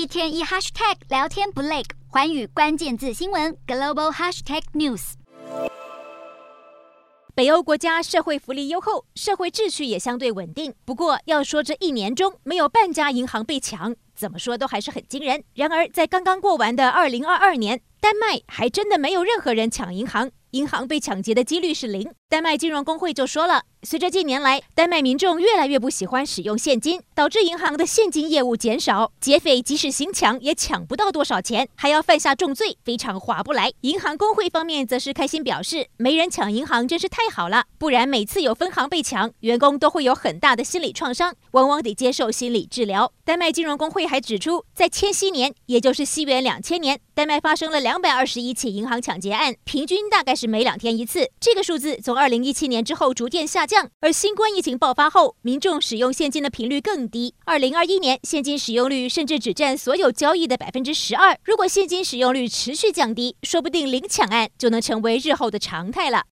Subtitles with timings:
[0.00, 5.12] 一天一 hashtag 聊天不累，寰宇关键字新闻 global hashtag news。
[7.34, 10.72] 北欧国家社会福利优厚，社会秩序也相对稳定。
[10.86, 15.44] 不过，要说这一年中没有半家银行被抢，怎么说都还是很惊人。
[15.52, 22.10] 然而，在刚刚过完的二零二二年，丹麦还真的没有任何人抢银行，银行被抢劫的几率是零。
[22.30, 33.72] 丹麦金融工会就说了，随着近年来丹麦民众越来越不喜欢使用现金，导致银行的现金业务减少，劫匪即使行抢也抢不到多少钱，还要犯下重罪，非常划不来。
[33.80, 43.12] 银行工会方面则是开心表示，没人抢银行真是太好了，不然每次有分行被抢，员工都会有很大的心理创伤，往往得接受心理治疗。
[43.24, 51.28] 丹麦金融工会还指出，在千禧年，也就是西元两千年，丹麦发生了两百二十一起银行抢劫案，平均大概是每两天一次。
[51.40, 57.32] 这个数字从二零一七年之后逐渐下降，而新冠疫情爆发后，民众使用现金的频率更低。
[57.46, 61.38] 二零二一年，现金使用率甚至只占所有交易的百分之十二。
[61.42, 66.24] 如果现金使用率持续降低，说不定零抢案就能成为日后的常态了。